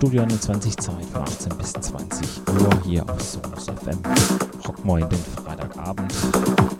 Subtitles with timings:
[0.00, 3.98] Studio 21 Zeit von 18 bis 20 Uhr hier auf Sonus FM.
[4.66, 6.10] Rockmoin den Freitagabend.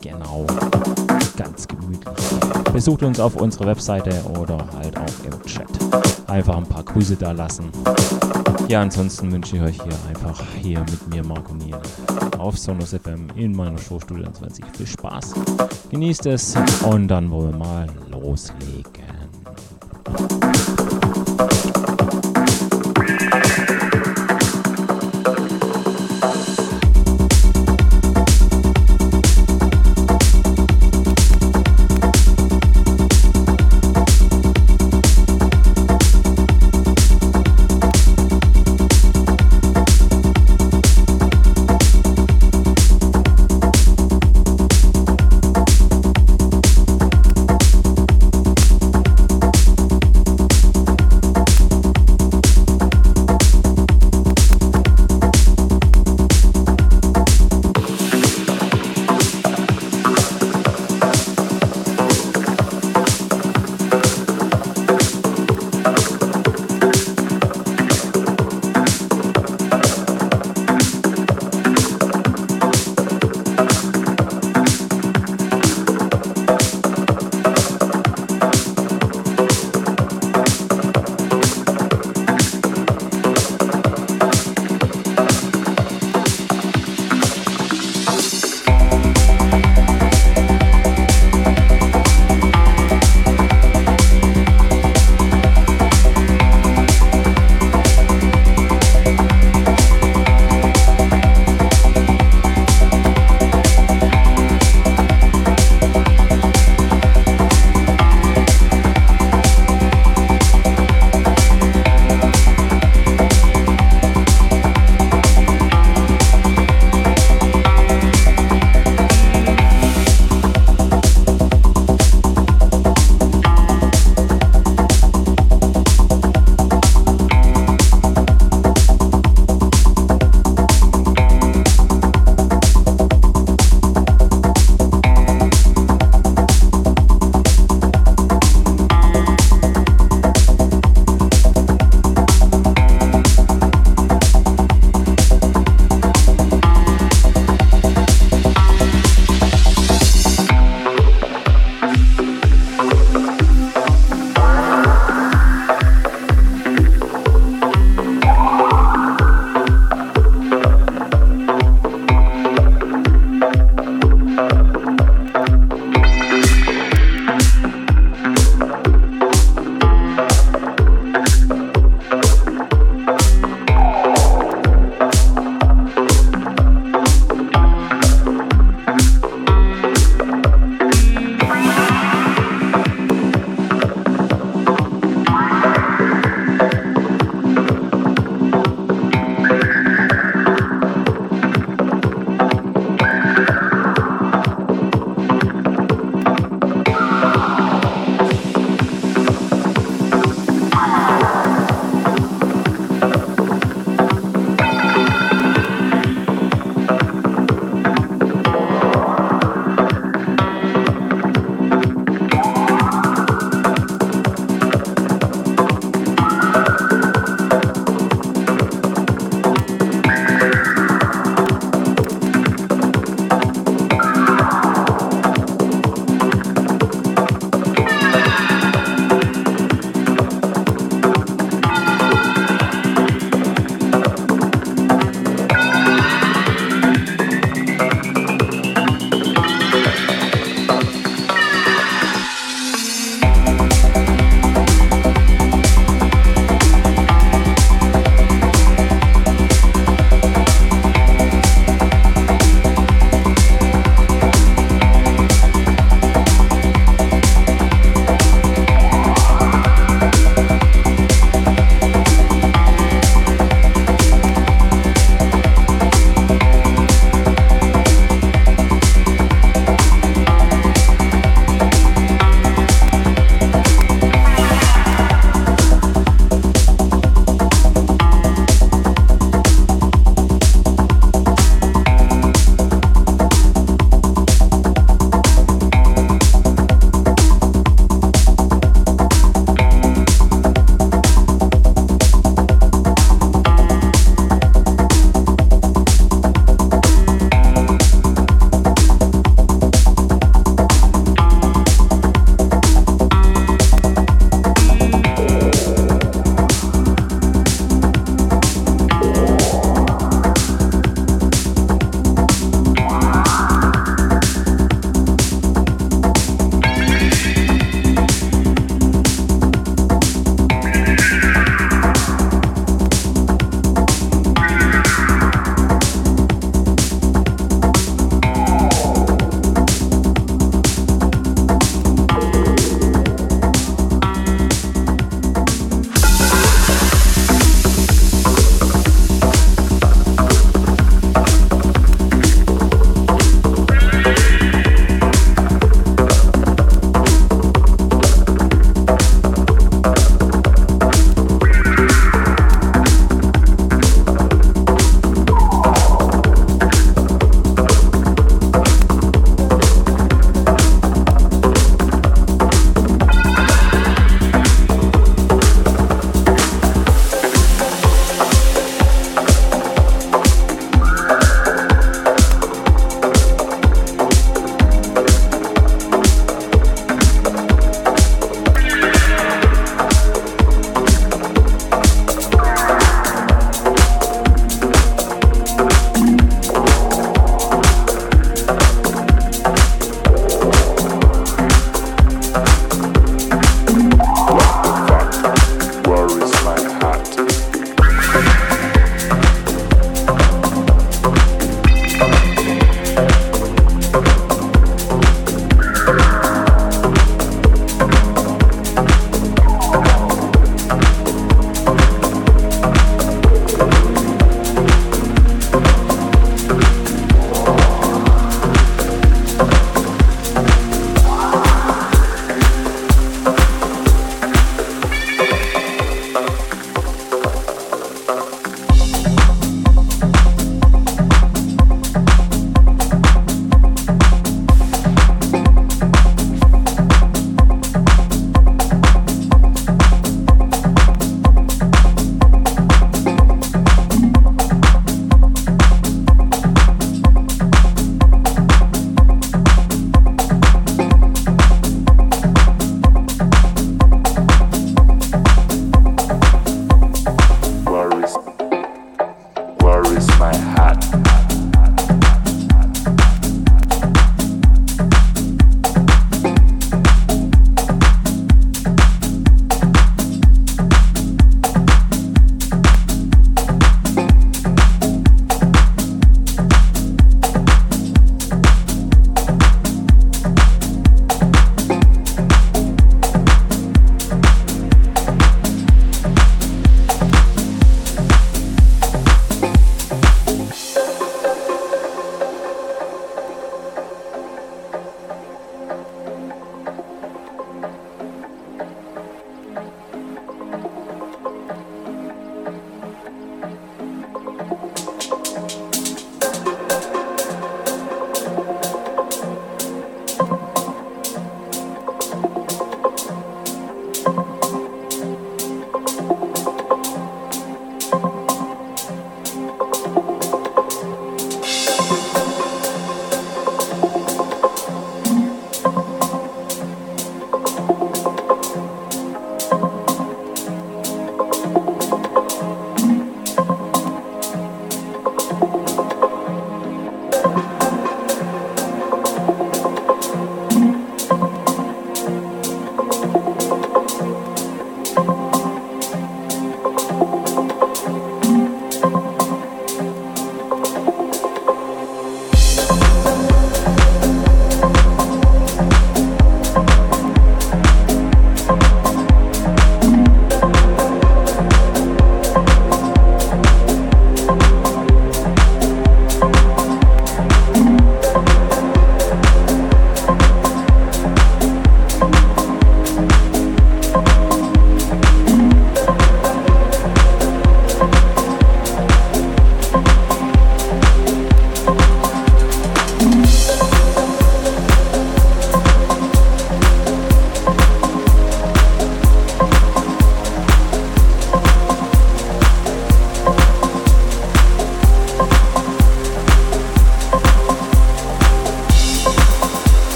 [0.00, 0.46] Genau.
[1.36, 2.14] Ganz gemütlich.
[2.72, 5.66] Besucht uns auf unserer Webseite oder halt auch im Chat.
[6.28, 7.72] Einfach ein paar Grüße da lassen.
[8.68, 11.74] Ja, ansonsten wünsche ich euch hier einfach hier mit mir, Marco Niel,
[12.38, 15.34] auf Sonus FM in meiner Show Studio 20 viel Spaß.
[15.90, 18.87] Genießt es und dann wollen wir mal loslegen.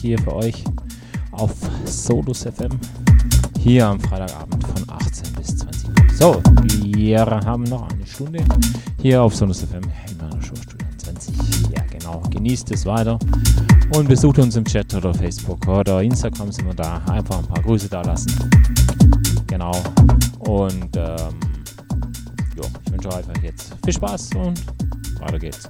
[0.00, 0.64] Hier für euch
[1.32, 1.52] auf
[1.84, 2.78] Solus FM.
[3.58, 5.94] Hier am Freitagabend von 18 bis 20 Uhr.
[6.14, 6.42] So,
[6.82, 8.42] wir haben noch eine Stunde
[9.00, 11.34] hier auf Solus FM in meiner Show Studio 20.
[11.76, 12.22] Ja, genau.
[12.30, 13.18] Genießt es weiter
[13.94, 17.02] und besucht uns im Chat oder Facebook oder Instagram sind wir da.
[17.10, 18.32] Einfach ein paar Grüße da lassen.
[19.46, 19.72] Genau.
[20.40, 21.34] Und ähm,
[22.56, 24.62] jo, ich wünsche euch einfach jetzt viel Spaß und
[25.20, 25.68] weiter geht's.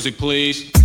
[0.00, 0.79] Music, please.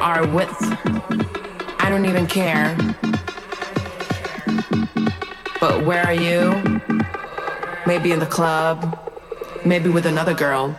[0.00, 0.54] are with.
[1.80, 2.76] I don't even care.
[5.60, 6.80] But where are you?
[7.86, 8.98] Maybe in the club,
[9.64, 10.78] maybe with another girl.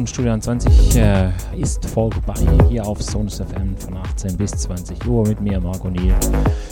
[0.00, 2.34] 2 Stunden Studio 20 äh, ist vorbei
[2.68, 6.14] hier auf Sonus FM von 18 bis 20 Uhr mit mir, Marco Niel.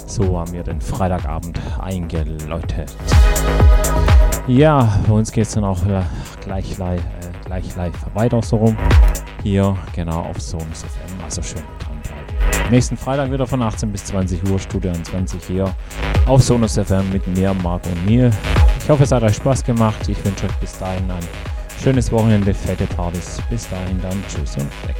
[0.06, 2.94] So haben wir den Freitagabend eingeläutet.
[4.46, 6.02] Ja, bei uns geht es dann auch äh,
[6.42, 8.76] gleich, live, äh, gleich live weiter so rum.
[9.42, 11.24] Hier genau auf Sonus FM.
[11.24, 12.70] Also schön dranbleiben.
[12.70, 15.74] Nächsten Freitag wieder von 18 bis 20 Uhr Studio 20 hier
[16.26, 18.30] auf Sonus FM mit mir, Marco Niel.
[18.82, 20.08] Ich hoffe, es hat euch Spaß gemacht.
[20.08, 21.47] Ich wünsche euch bis dahin ein
[21.82, 23.38] schönes Wochenende, fette Partys.
[23.50, 24.96] Bis dahin dann, tschüss und weg.